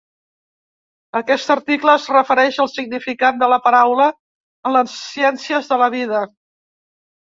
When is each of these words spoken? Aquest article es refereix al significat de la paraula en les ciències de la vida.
Aquest 1.19 1.51
article 1.55 1.91
es 1.99 2.07
refereix 2.15 2.57
al 2.65 2.71
significat 2.77 3.39
de 3.43 3.49
la 3.53 3.59
paraula 3.67 4.09
en 4.71 4.75
les 4.79 4.97
ciències 5.11 5.71
de 5.75 5.79
la 5.83 5.91
vida. 5.99 6.25